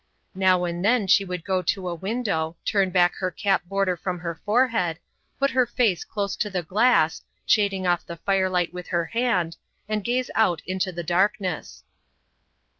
Now 0.33 0.63
and 0.63 0.83
then 0.83 1.05
she 1.05 1.23
would 1.23 1.45
go 1.45 1.61
to 1.61 1.87
a 1.87 1.93
window, 1.93 2.57
turn 2.65 2.89
back 2.89 3.13
her 3.19 3.29
cap 3.29 3.63
border 3.65 3.95
from 3.95 4.17
her 4.17 4.41
forehead, 4.43 4.97
put 5.37 5.51
her 5.51 5.67
face 5.67 6.03
close 6.03 6.35
to 6.37 6.49
the 6.49 6.63
glass, 6.63 7.21
shading 7.45 7.85
off 7.85 8.07
the 8.07 8.17
firelight 8.17 8.73
with 8.73 8.87
her 8.87 9.05
hand, 9.05 9.57
and 9.87 10.03
gaze 10.03 10.31
out 10.33 10.63
into 10.65 10.91
the 10.91 11.03
darkness. 11.03 11.83